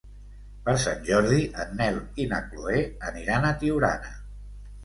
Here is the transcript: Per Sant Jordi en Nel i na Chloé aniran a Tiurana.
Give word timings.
Per 0.69 0.73
Sant 0.83 1.03
Jordi 1.09 1.37
en 1.65 1.77
Nel 1.81 1.99
i 2.23 2.25
na 2.31 2.39
Chloé 2.49 2.81
aniran 3.11 3.47
a 3.51 3.55
Tiurana. 3.61 4.19